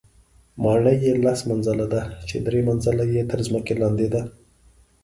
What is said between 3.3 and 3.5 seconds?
تر